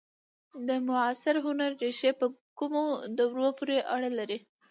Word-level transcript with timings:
د 0.67 0.69
معاصر 0.87 1.35
هنر 1.45 1.71
ریښې 1.81 2.11
په 2.19 2.25
کومو 2.59 2.83
دورو 3.17 3.49
پورې 3.57 3.77
اړه 3.95 4.09
لري؟ 4.19 4.37